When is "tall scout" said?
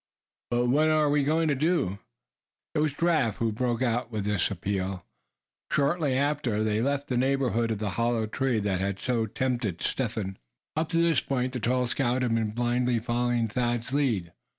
11.59-12.23